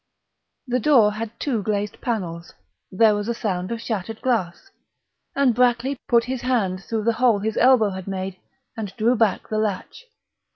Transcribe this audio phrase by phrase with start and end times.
[0.65, 2.55] The door had two glazed panels;
[2.91, 4.71] there was a sound of shattered glass;
[5.35, 8.39] and Brackley put his hand through the hole his elbow had made
[8.75, 10.05] and drew back the latch.